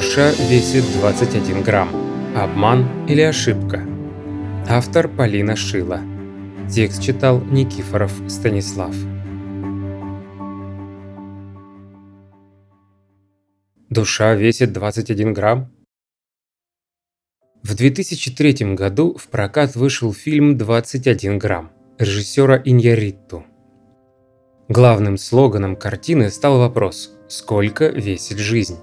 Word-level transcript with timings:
Душа 0.00 0.30
весит 0.30 0.82
21 0.94 1.62
грамм. 1.62 1.90
Обман 2.34 3.06
или 3.06 3.20
ошибка? 3.20 3.86
Автор 4.66 5.08
Полина 5.08 5.56
Шила. 5.56 6.00
Текст 6.74 7.02
читал 7.02 7.38
Никифоров 7.42 8.10
Станислав. 8.26 8.94
Душа 13.90 14.34
весит 14.34 14.72
21 14.72 15.34
грамм? 15.34 15.70
В 17.62 17.74
2003 17.74 18.74
году 18.74 19.18
в 19.18 19.28
прокат 19.28 19.76
вышел 19.76 20.14
фильм 20.14 20.56
«21 20.56 21.36
грамм» 21.36 21.72
режиссера 21.98 22.56
Иньяритту. 22.64 23.44
Главным 24.70 25.18
слоганом 25.18 25.76
картины 25.76 26.30
стал 26.30 26.58
вопрос 26.58 27.12
«Сколько 27.28 27.88
весит 27.88 28.38
жизнь?». 28.38 28.78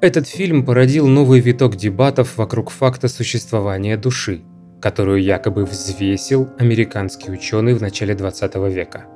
Этот 0.00 0.28
фильм 0.28 0.64
породил 0.64 1.08
новый 1.08 1.40
виток 1.40 1.74
дебатов 1.74 2.36
вокруг 2.36 2.70
факта 2.70 3.08
существования 3.08 3.96
души, 3.96 4.42
которую 4.80 5.20
якобы 5.20 5.64
взвесил 5.64 6.50
американский 6.56 7.32
ученый 7.32 7.74
в 7.74 7.82
начале 7.82 8.14
20 8.14 8.54
века. 8.72 9.06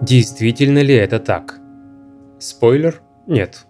Действительно 0.00 0.78
ли 0.78 0.94
это 0.94 1.18
так? 1.18 1.58
Спойлер– 2.38 3.02
нет. 3.26 3.66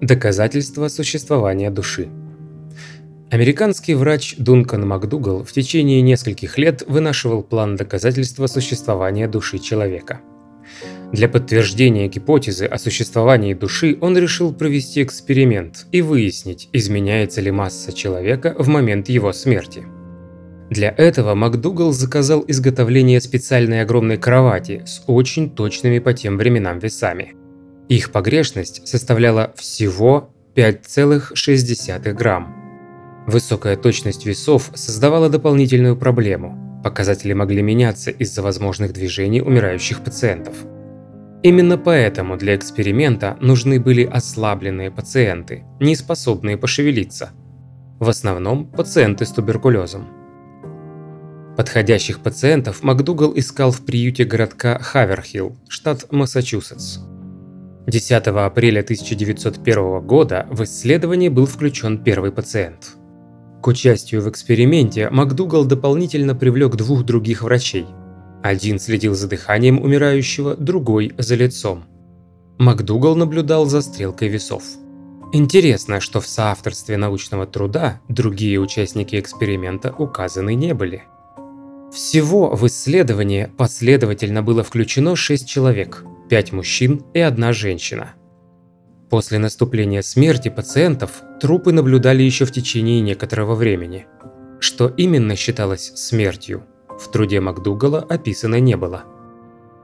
Доказательства 0.00 0.88
существования 0.88 1.70
души. 1.70 2.08
Американский 3.30 3.94
врач 3.94 4.36
Дункан 4.38 4.88
МакДугал 4.88 5.44
в 5.44 5.52
течение 5.52 6.00
нескольких 6.00 6.56
лет 6.56 6.82
вынашивал 6.86 7.42
план 7.42 7.76
доказательства 7.76 8.46
существования 8.46 9.28
души 9.28 9.58
человека– 9.58 10.20
для 11.12 11.28
подтверждения 11.28 12.08
гипотезы 12.08 12.66
о 12.66 12.78
существовании 12.78 13.54
души 13.54 13.96
он 14.00 14.18
решил 14.18 14.52
провести 14.52 15.02
эксперимент 15.02 15.86
и 15.92 16.02
выяснить, 16.02 16.68
изменяется 16.72 17.40
ли 17.40 17.50
масса 17.50 17.92
человека 17.92 18.56
в 18.58 18.68
момент 18.68 19.08
его 19.08 19.32
смерти. 19.32 19.84
Для 20.68 20.92
этого 20.96 21.34
МакДугал 21.34 21.92
заказал 21.92 22.44
изготовление 22.48 23.20
специальной 23.20 23.82
огромной 23.82 24.18
кровати 24.18 24.82
с 24.84 25.04
очень 25.06 25.48
точными 25.48 26.00
по 26.00 26.12
тем 26.12 26.36
временам 26.36 26.80
весами. 26.80 27.34
Их 27.88 28.10
погрешность 28.10 28.86
составляла 28.86 29.52
всего 29.56 30.34
5,6 30.56 32.12
грамм. 32.14 33.24
Высокая 33.28 33.76
точность 33.76 34.26
весов 34.26 34.72
создавала 34.74 35.28
дополнительную 35.28 35.96
проблему. 35.96 36.80
Показатели 36.82 37.32
могли 37.32 37.62
меняться 37.62 38.10
из-за 38.10 38.42
возможных 38.42 38.92
движений 38.92 39.40
умирающих 39.40 40.02
пациентов– 40.02 40.54
Именно 41.46 41.78
поэтому 41.78 42.36
для 42.36 42.56
эксперимента 42.56 43.36
нужны 43.40 43.78
были 43.78 44.02
ослабленные 44.02 44.90
пациенты, 44.90 45.62
не 45.78 45.94
способные 45.94 46.56
пошевелиться. 46.56 47.30
В 48.00 48.08
основном 48.08 48.66
пациенты 48.66 49.24
с 49.24 49.30
туберкулезом. 49.30 50.08
Подходящих 51.56 52.18
пациентов 52.18 52.82
МакДугал 52.82 53.32
искал 53.36 53.70
в 53.70 53.86
приюте 53.86 54.24
городка 54.24 54.80
Хаверхилл, 54.80 55.56
штат 55.68 56.10
Массачусетс. 56.10 56.98
10 57.86 58.26
апреля 58.26 58.80
1901 58.80 60.04
года 60.04 60.48
в 60.50 60.64
исследование 60.64 61.30
был 61.30 61.46
включен 61.46 62.02
первый 62.02 62.32
пациент. 62.32 62.96
К 63.62 63.68
участию 63.68 64.20
в 64.20 64.28
эксперименте 64.28 65.10
МакДугал 65.10 65.64
дополнительно 65.64 66.34
привлек 66.34 66.74
двух 66.74 67.04
других 67.04 67.42
врачей– 67.42 67.86
один 68.42 68.78
следил 68.78 69.14
за 69.14 69.28
дыханием 69.28 69.80
умирающего, 69.80 70.56
другой– 70.56 71.12
за 71.18 71.34
лицом. 71.34 71.84
МакДугал 72.58 73.16
наблюдал 73.16 73.66
за 73.66 73.82
стрелкой 73.82 74.28
весов. 74.28 74.62
Интересно, 75.32 76.00
что 76.00 76.20
в 76.20 76.26
соавторстве 76.26 76.96
научного 76.96 77.46
труда 77.46 78.00
другие 78.08 78.58
участники 78.58 79.18
эксперимента 79.18 79.92
указаны 79.96 80.54
не 80.54 80.72
были. 80.72 81.02
Всего 81.92 82.54
в 82.54 82.66
исследование 82.66 83.50
последовательно 83.56 84.42
было 84.42 84.62
включено 84.62 85.16
6 85.16 85.48
человек, 85.48 86.04
5 86.28 86.52
мужчин 86.52 87.02
и 87.14 87.20
одна 87.20 87.52
женщина. 87.52 88.14
После 89.10 89.38
наступления 89.38 90.02
смерти 90.02 90.48
пациентов 90.48 91.22
трупы 91.40 91.72
наблюдали 91.72 92.22
еще 92.22 92.44
в 92.44 92.52
течение 92.52 93.00
некоторого 93.00 93.54
времени. 93.54 94.06
Что 94.58 94.88
именно 94.88 95.36
считалось 95.36 95.92
смертью, 95.94 96.64
в 96.98 97.08
труде 97.08 97.40
МакДугала 97.40 98.00
описано 98.00 98.60
не 98.60 98.76
было. 98.76 99.04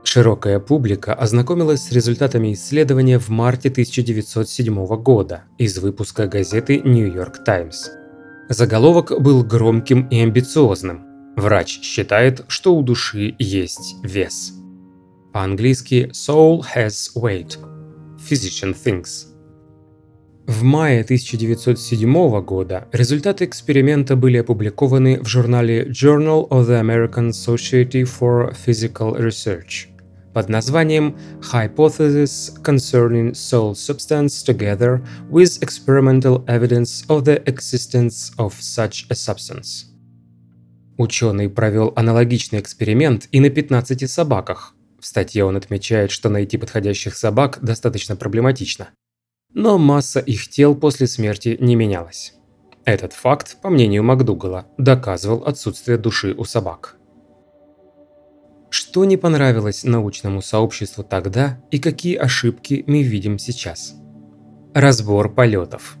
Широкая 0.03 0.59
публика 0.59 1.13
ознакомилась 1.13 1.83
с 1.83 1.91
результатами 1.91 2.53
исследования 2.53 3.19
в 3.19 3.29
марте 3.29 3.69
1907 3.69 4.85
года 4.97 5.43
из 5.57 5.77
выпуска 5.77 6.27
газеты 6.27 6.81
New 6.81 7.11
York 7.11 7.43
Times. 7.45 7.89
Заголовок 8.49 9.19
был 9.21 9.43
громким 9.43 10.07
и 10.09 10.19
амбициозным. 10.19 11.05
Врач 11.37 11.79
считает, 11.81 12.43
что 12.47 12.75
у 12.75 12.83
души 12.83 13.35
есть 13.39 13.95
вес. 14.03 14.53
По-английски 15.31 16.11
«soul 16.13 16.61
has 16.75 17.09
weight», 17.15 17.57
«physician 18.19 18.75
thinks». 18.75 19.32
В 20.47 20.61
мае 20.63 21.03
1907 21.03 22.41
года 22.41 22.89
результаты 22.91 23.45
эксперимента 23.45 24.17
были 24.17 24.39
опубликованы 24.39 25.21
в 25.21 25.25
журнале 25.25 25.85
Journal 25.85 26.49
of 26.49 26.67
the 26.67 26.81
American 26.81 27.29
Society 27.29 28.03
for 28.03 28.53
Physical 28.53 29.17
Research 29.17 29.87
под 30.33 30.49
названием 30.49 31.15
Hypothesis 31.39 32.61
Concerning 32.61 33.31
Soul 33.31 33.71
Substance 33.71 34.43
Together 34.45 35.01
with 35.29 35.61
Experimental 35.61 36.43
Evidence 36.47 37.07
of 37.07 37.23
the 37.23 37.41
Existence 37.45 38.35
of 38.37 38.55
Such 38.59 39.05
a 39.09 39.13
Substance. 39.13 39.85
Ученый 40.97 41.47
провел 41.47 41.93
аналогичный 41.95 42.59
эксперимент 42.59 43.29
и 43.31 43.39
на 43.39 43.49
15 43.49 44.11
собаках. 44.11 44.75
В 44.99 45.05
статье 45.05 45.45
он 45.45 45.55
отмечает, 45.55 46.11
что 46.11 46.27
найти 46.27 46.57
подходящих 46.57 47.15
собак 47.15 47.59
достаточно 47.61 48.17
проблематично 48.17 48.89
но 49.53 49.77
масса 49.77 50.19
их 50.19 50.49
тел 50.49 50.75
после 50.75 51.07
смерти 51.07 51.57
не 51.59 51.75
менялась. 51.75 52.33
Этот 52.85 53.13
факт, 53.13 53.57
по 53.61 53.69
мнению 53.69 54.03
МакДугала, 54.03 54.65
доказывал 54.77 55.43
отсутствие 55.45 55.97
души 55.97 56.33
у 56.37 56.43
собак. 56.43 56.97
Что 58.69 59.05
не 59.05 59.17
понравилось 59.17 59.83
научному 59.83 60.41
сообществу 60.41 61.03
тогда 61.03 61.61
и 61.71 61.79
какие 61.79 62.17
ошибки 62.17 62.83
мы 62.87 63.03
видим 63.03 63.37
сейчас? 63.37 63.95
Разбор 64.73 65.33
полетов. 65.33 65.97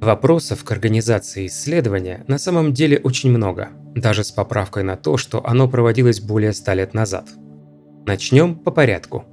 Вопросов 0.00 0.64
к 0.64 0.72
организации 0.72 1.46
исследования 1.46 2.24
на 2.28 2.38
самом 2.38 2.72
деле 2.72 2.98
очень 2.98 3.30
много, 3.30 3.70
даже 3.94 4.24
с 4.24 4.32
поправкой 4.32 4.82
на 4.82 4.96
то, 4.96 5.16
что 5.16 5.44
оно 5.46 5.68
проводилось 5.68 6.20
более 6.20 6.52
ста 6.52 6.74
лет 6.74 6.94
назад. 6.94 7.28
Начнем 8.06 8.56
по 8.56 8.70
порядку. 8.70 9.24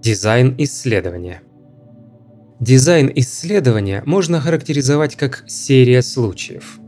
Дизайн 0.00 0.54
исследования– 0.58 1.42
Дизайн 2.60 3.10
исследования 3.14 4.02
можно 4.04 4.38
характеризовать 4.38 5.16
как 5.16 5.44
серия 5.46 6.02
случаев. 6.02 6.78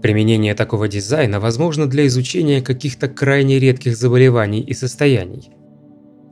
Применение 0.00 0.54
такого 0.54 0.86
дизайна 0.86 1.40
возможно 1.40 1.88
для 1.88 2.06
изучения 2.06 2.62
каких-то 2.62 3.08
крайне 3.08 3.58
редких 3.58 3.96
заболеваний 3.96 4.60
и 4.60 4.72
состояний. 4.72 5.50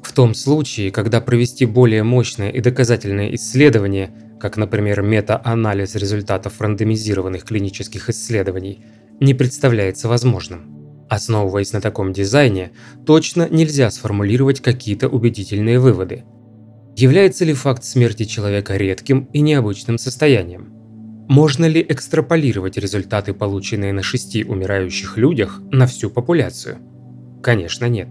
В 0.04 0.12
том 0.12 0.32
случае, 0.32 0.92
когда 0.92 1.20
провести 1.20 1.66
более 1.66 2.04
мощное 2.04 2.50
и 2.50 2.60
доказательное 2.60 3.34
исследование, 3.34 4.14
как, 4.38 4.56
например, 4.56 5.02
мета-анализ 5.02 5.96
результатов 5.96 6.60
рандомизированных 6.60 7.42
клинических 7.42 8.08
исследований, 8.10 8.84
не 9.18 9.34
представляется 9.34 10.06
возможным. 10.06 11.06
Основываясь 11.08 11.72
на 11.72 11.80
таком 11.80 12.12
дизайне, 12.12 12.70
точно 13.04 13.48
нельзя 13.50 13.90
сформулировать 13.90 14.60
какие-то 14.60 15.08
убедительные 15.08 15.80
выводы– 15.80 16.22
Является 16.96 17.44
ли 17.44 17.54
факт 17.54 17.82
смерти 17.82 18.24
человека 18.24 18.76
редким 18.76 19.28
и 19.32 19.40
необычным 19.40 19.98
состоянием? 19.98 20.68
Можно 21.28 21.64
ли 21.64 21.84
экстраполировать 21.88 22.76
результаты, 22.76 23.34
полученные 23.34 23.92
на 23.92 24.02
шести 24.02 24.44
умирающих 24.44 25.16
людях, 25.16 25.60
на 25.72 25.88
всю 25.88 26.08
популяцию? 26.08 26.78
Конечно, 27.42 27.86
нет. 27.86 28.10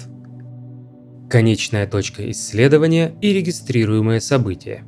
Конечная 1.30 1.88
точка 1.88 2.30
исследования 2.32 3.16
и 3.22 3.32
регистрируемое 3.32 4.20
событие. 4.20 4.84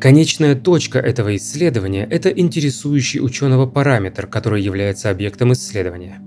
Конечная 0.00 0.56
точка 0.56 0.98
этого 0.98 1.36
исследования– 1.36 2.08
это 2.10 2.30
интересующий 2.30 3.20
ученого 3.20 3.66
параметр, 3.66 4.26
который 4.26 4.60
является 4.60 5.08
объектом 5.10 5.52
исследования. 5.52 6.18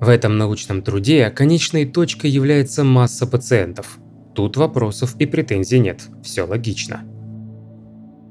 В 0.00 0.08
этом 0.08 0.36
научном 0.36 0.82
труде 0.82 1.30
конечной 1.30 1.84
точкой 1.84 2.30
является 2.30 2.82
масса 2.82 3.24
пациентов– 3.28 4.00
Тут 4.40 4.56
вопросов 4.56 5.16
и 5.18 5.26
претензий 5.26 5.80
нет, 5.80 6.08
все 6.22 6.44
логично. 6.44 7.02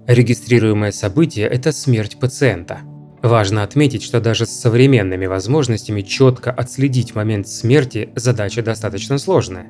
Регистрируемое 0.08 0.92
событие– 0.92 1.46
это 1.48 1.72
смерть 1.72 2.18
пациента. 2.20 2.80
Важно 3.22 3.62
отметить, 3.62 4.02
что 4.02 4.20
даже 4.20 4.48
с 4.48 4.50
современными 4.50 5.28
возможностями 5.28 6.02
четко 6.02 6.50
отследить 6.50 7.14
момент 7.14 7.48
смерти 7.48 8.10
задача 8.16 8.64
достаточно 8.64 9.20
сложная. 9.20 9.68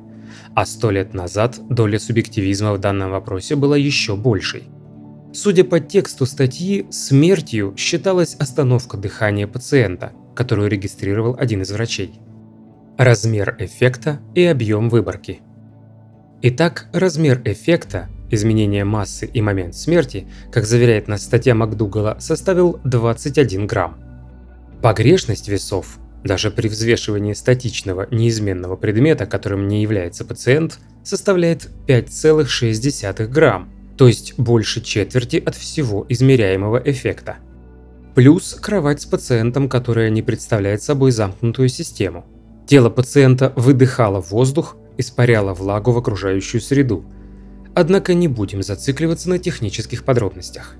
А 0.54 0.64
сто 0.64 0.90
лет 0.90 1.12
назад 1.12 1.60
доля 1.68 1.98
субъективизма 1.98 2.72
в 2.72 2.78
данном 2.78 3.10
вопросе 3.10 3.54
была 3.54 3.76
еще 3.76 4.16
большей. 4.16 4.62
Судя 5.34 5.64
по 5.64 5.78
тексту 5.78 6.24
статьи, 6.24 6.86
смертью 6.88 7.74
считалась 7.76 8.34
остановка 8.36 8.96
дыхания 8.96 9.46
пациента, 9.46 10.12
которую 10.34 10.70
регистрировал 10.70 11.36
один 11.38 11.60
из 11.60 11.70
врачей. 11.70 12.18
Размер 12.96 13.56
эффекта 13.58 14.20
и 14.34 14.42
объем 14.44 14.88
выборки. 14.88 15.42
Итак, 16.42 16.86
размер 16.94 17.42
эффекта, 17.44 18.08
изменение 18.30 18.84
массы 18.84 19.26
и 19.26 19.42
момент 19.42 19.74
смерти, 19.74 20.26
как 20.50 20.64
заверяет 20.64 21.06
нас 21.06 21.22
статья 21.22 21.54
МакДугала, 21.54 22.16
составил 22.18 22.80
21 22.84 23.66
грамм. 23.66 23.98
Погрешность 24.80 25.48
весов, 25.48 25.98
даже 26.24 26.50
при 26.50 26.68
взвешивании 26.68 27.34
статичного 27.34 28.06
неизменного 28.10 28.76
предмета, 28.76 29.26
которым 29.26 29.68
не 29.68 29.82
является 29.82 30.24
пациент, 30.24 30.78
составляет 31.04 31.68
5,6 31.86 33.26
грамм, 33.26 33.70
то 33.98 34.08
есть 34.08 34.38
больше 34.38 34.80
четверти 34.80 35.36
от 35.44 35.54
всего 35.54 36.06
измеряемого 36.08 36.80
эффекта. 36.82 37.36
Плюс 38.14 38.54
кровать 38.54 39.02
с 39.02 39.04
пациентом, 39.04 39.68
которая 39.68 40.08
не 40.08 40.22
представляет 40.22 40.82
собой 40.82 41.10
замкнутую 41.10 41.68
систему. 41.68 42.24
Тело 42.66 42.88
пациента 42.88 43.52
выдыхало 43.56 44.22
воздух, 44.22 44.76
испаряло 44.98 45.54
влагу 45.54 45.92
в 45.92 45.98
окружающую 45.98 46.60
среду. 46.60 47.04
Однако 47.74 48.14
не 48.14 48.28
будем 48.28 48.62
зацикливаться 48.62 49.28
на 49.30 49.38
технических 49.38 50.04
подробностях. 50.04 50.76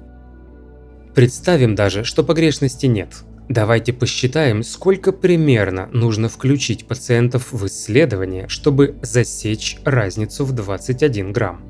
Представим 1.14 1.74
даже, 1.74 2.04
что 2.04 2.22
погрешности 2.22 2.86
нет. 2.86 3.24
Давайте 3.48 3.92
посчитаем, 3.92 4.62
сколько 4.62 5.10
примерно 5.10 5.88
нужно 5.92 6.28
включить 6.28 6.86
пациентов 6.86 7.52
в 7.52 7.66
исследование, 7.66 8.46
чтобы 8.48 8.94
засечь 9.02 9.78
разницу 9.84 10.44
в 10.44 10.52
21 10.52 11.32
грамм. 11.32 11.64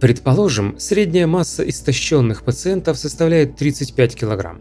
Предположим, 0.00 0.78
средняя 0.78 1.26
масса 1.26 1.66
истощенных 1.66 2.42
пациентов 2.42 2.98
составляет 2.98 3.56
35 3.56 4.16
кг. 4.16 4.56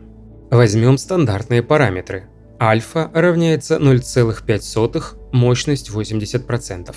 Возьмем 0.49 0.97
стандартные 0.97 1.61
параметры. 1.61 2.29
Альфа 2.61 3.11
равняется 3.13 3.77
0,5, 3.77 5.31
мощность 5.31 5.89
80%. 5.89 6.95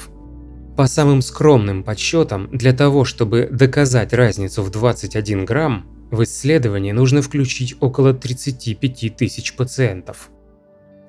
По 0.76 0.86
самым 0.86 1.22
скромным 1.22 1.82
подсчетам, 1.82 2.48
для 2.52 2.72
того, 2.72 3.04
чтобы 3.04 3.48
доказать 3.50 4.12
разницу 4.12 4.62
в 4.62 4.70
21 4.70 5.44
грамм, 5.44 5.86
в 6.10 6.22
исследование 6.22 6.94
нужно 6.94 7.20
включить 7.22 7.76
около 7.80 8.14
35 8.14 9.16
тысяч 9.16 9.54
пациентов. 9.54 10.30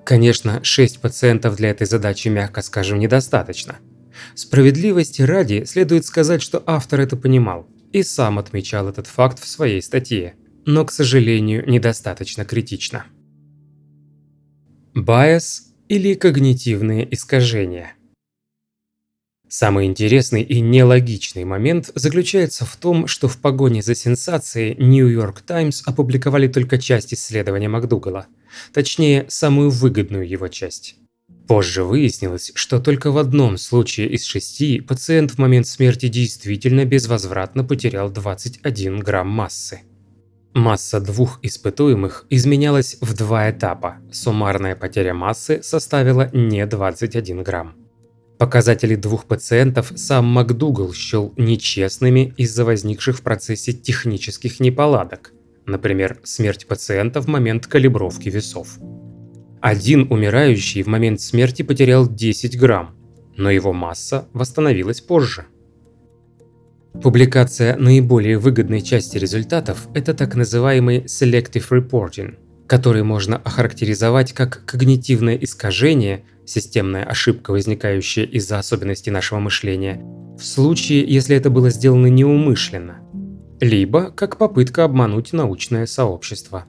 Конечно, 0.03 0.63
6 0.63 0.99
пациентов 0.99 1.55
для 1.55 1.69
этой 1.69 1.85
задачи, 1.85 2.29
мягко 2.29 2.61
скажем, 2.61 2.99
недостаточно– 2.99 3.77
Справедливости 4.35 5.21
ради 5.21 5.63
следует 5.65 6.05
сказать, 6.05 6.41
что 6.41 6.63
автор 6.65 7.01
это 7.01 7.15
понимал 7.15 7.67
и 7.91 8.03
сам 8.03 8.39
отмечал 8.39 8.87
этот 8.87 9.07
факт 9.07 9.39
в 9.39 9.47
своей 9.47 9.81
статье, 9.81 10.35
но, 10.65 10.85
к 10.85 10.91
сожалению, 10.91 11.67
недостаточно 11.67 12.45
критично. 12.45 13.05
Байс 14.95 15.71
или 15.87 16.15
когнитивные 16.15 17.13
искажения 17.13 17.93
Самый 19.47 19.85
интересный 19.85 20.41
и 20.41 20.61
нелогичный 20.61 21.43
момент 21.43 21.91
заключается 21.93 22.65
в 22.65 22.75
том, 22.75 23.05
что 23.05 23.27
в 23.27 23.37
погоне 23.37 23.83
за 23.83 23.93
сенсацией 23.93 24.75
New 24.83 25.07
York 25.07 25.41
Times 25.41 25.83
опубликовали 25.85 26.47
только 26.47 26.79
часть 26.79 27.13
исследования 27.13 27.69
МакДугала, 27.69 28.25
точнее, 28.73 29.25
самую 29.27 29.69
выгодную 29.69 30.27
его 30.27 30.47
часть. 30.47 30.95
Позже 31.47 31.83
выяснилось, 31.83 32.51
что 32.55 32.79
только 32.79 33.11
в 33.11 33.19
одном 33.19 33.59
случае 33.59 34.09
из 34.09 34.23
шести 34.23 34.81
пациент 34.81 35.31
в 35.31 35.37
момент 35.37 35.67
смерти 35.67 36.07
действительно 36.07 36.83
безвозвратно 36.85 37.63
потерял 37.63 38.09
21 38.09 38.99
грамм 38.99 39.27
массы. 39.27 39.81
Масса 40.53 40.99
двух 40.99 41.39
испытуемых 41.43 42.25
изменялась 42.29 42.97
в 43.01 43.13
два 43.15 43.51
этапа. 43.51 43.97
Суммарная 44.11 44.75
потеря 44.75 45.13
массы 45.13 45.61
составила 45.61 46.29
не 46.33 46.65
21 46.65 47.43
грамм. 47.43 47.75
Показатели 48.39 48.95
двух 48.95 49.25
пациентов 49.25 49.91
сам 49.95 50.25
МакДугал 50.25 50.93
счел 50.93 51.33
нечестными 51.37 52.33
из-за 52.37 52.65
возникших 52.65 53.17
в 53.17 53.21
процессе 53.21 53.73
технических 53.73 54.59
неполадок, 54.59 55.33
например, 55.65 56.19
смерть 56.23 56.65
пациента 56.65 57.21
в 57.21 57.27
момент 57.27 57.67
калибровки 57.67 58.29
весов. 58.29 58.79
Один 59.61 60.11
умирающий 60.11 60.81
в 60.81 60.87
момент 60.87 61.21
смерти 61.21 61.61
потерял 61.61 62.07
10 62.09 62.57
грамм, 62.57 62.95
но 63.35 63.51
его 63.51 63.73
масса 63.73 64.27
восстановилась 64.33 65.01
позже. 65.01 65.45
Публикация 66.93 67.77
наиболее 67.77 68.37
выгодной 68.39 68.81
части 68.81 69.17
результатов– 69.17 69.87
это 69.93 70.13
так 70.13 70.35
называемый 70.35 71.01
Selective 71.05 71.69
Reporting, 71.69 72.35
который 72.67 73.03
можно 73.03 73.37
охарактеризовать 73.37 74.33
как 74.33 74.65
когнитивное 74.65 75.35
искажение, 75.35 76.25
системная 76.45 77.05
ошибка, 77.05 77.51
возникающая 77.51 78.25
из-за 78.25 78.59
особенностей 78.59 79.11
нашего 79.11 79.39
мышления, 79.39 80.03
в 80.37 80.43
случае, 80.43 81.05
если 81.07 81.37
это 81.37 81.49
было 81.49 81.69
сделано 81.69 82.07
неумышленно, 82.07 82.99
либо 83.61 84.11
как 84.11 84.37
попытка 84.37 84.83
обмануть 84.83 85.31
научное 85.31 85.85
сообщество. 85.85 86.65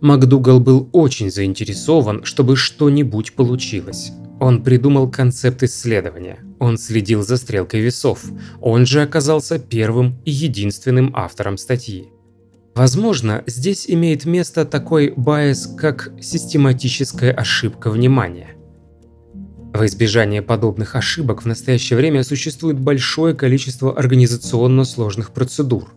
МакДугал 0.00 0.60
был 0.60 0.88
очень 0.92 1.32
заинтересован, 1.32 2.24
чтобы 2.24 2.54
что-нибудь 2.54 3.32
получилось. 3.32 4.12
Он 4.38 4.62
придумал 4.62 5.10
концепт 5.10 5.62
исследования. 5.62 6.38
Он 6.60 6.78
следил 6.78 7.22
за 7.22 7.38
стрелкой 7.38 7.80
весов. 7.80 8.22
Он 8.60 8.86
же 8.86 9.02
оказался 9.02 9.58
первым 9.58 10.20
и 10.24 10.30
единственным 10.30 11.12
автором 11.16 11.56
статьи. 11.56 12.10
Возможно, 12.74 13.42
здесь 13.46 13.86
имеет 13.88 14.26
место 14.26 14.64
такой 14.64 15.12
байс, 15.16 15.66
как 15.66 16.12
систематическая 16.20 17.32
ошибка 17.32 17.90
внимания. 17.90 18.50
В 19.72 19.84
избежание 19.86 20.42
подобных 20.42 20.96
ошибок 20.96 21.42
в 21.42 21.46
настоящее 21.46 21.96
время 21.96 22.22
существует 22.22 22.78
большое 22.78 23.34
количество 23.34 23.96
организационно 23.96 24.84
сложных 24.84 25.30
процедур, 25.30 25.94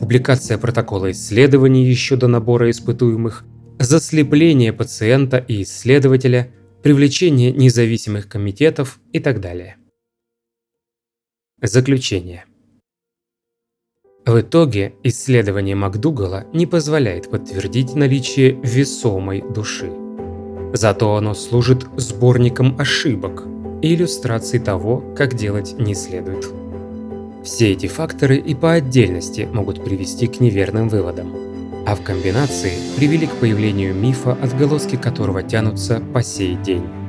публикация 0.00 0.58
протокола 0.58 1.10
исследований 1.10 1.84
еще 1.86 2.16
до 2.16 2.28
набора 2.28 2.70
испытуемых, 2.70 3.44
заслепление 3.78 4.72
пациента 4.72 5.38
и 5.38 5.62
исследователя, 5.62 6.50
привлечение 6.82 7.52
независимых 7.52 8.28
комитетов 8.28 9.00
и 9.12 9.18
так 9.18 9.40
далее. 9.40 9.76
Заключение. 11.62 12.46
В 14.24 14.40
итоге 14.40 14.94
исследование 15.02 15.74
МакДугала 15.74 16.46
не 16.54 16.64
позволяет 16.64 17.30
подтвердить 17.30 17.94
наличие 17.94 18.52
весомой 18.62 19.42
души. 19.42 19.92
Зато 20.72 21.16
оно 21.16 21.34
служит 21.34 21.84
сборником 21.98 22.80
ошибок 22.80 23.44
и 23.82 23.94
иллюстрацией 23.94 24.64
того, 24.64 25.04
как 25.14 25.34
делать 25.34 25.74
не 25.78 25.94
следует. 25.94 26.46
Все 27.44 27.72
эти 27.72 27.88
факторы 27.88 28.38
и 28.38 28.54
по 28.54 28.72
отдельности 28.72 29.46
могут 29.52 29.84
привести 29.84 30.28
к 30.28 30.40
неверным 30.40 30.88
выводам, 30.88 31.34
а 31.86 31.94
в 31.94 32.02
комбинации 32.02 32.72
привели 32.96 33.26
к 33.26 33.34
появлению 33.34 33.94
мифа, 33.94 34.32
отголоски 34.32 34.96
которого 34.96 35.42
тянутся 35.42 36.02
по 36.14 36.22
сей 36.22 36.54
день. 36.54 36.99